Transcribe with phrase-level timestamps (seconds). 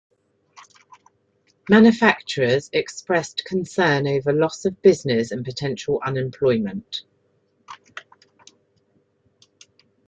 [1.69, 7.03] Manufacturers expressed concern over loss of business and potential unemployment.